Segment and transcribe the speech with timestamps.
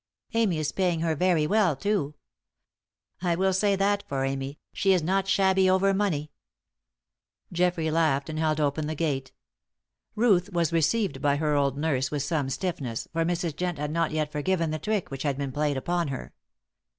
[0.33, 2.15] Amy is paying her very well, too.
[3.21, 6.31] I will say that for Amy, she is not shabby over money."
[7.53, 9.31] Geoffrey laughed and held open the gate.
[10.15, 13.55] Ruth was received by her old nurse with some stiffness, for Mrs.
[13.55, 16.33] Jent had not yet forgiven the trick which had been played upon her.